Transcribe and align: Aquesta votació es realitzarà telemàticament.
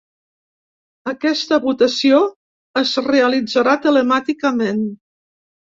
Aquesta 1.11 1.59
votació 1.67 2.23
es 2.83 2.97
realitzarà 3.11 3.79
telemàticament. 3.87 4.87